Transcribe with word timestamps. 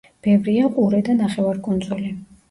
ბევრია 0.27 0.69
ყურე 0.77 1.01
და 1.09 1.15
ნახევარკუნძული. 1.19 2.09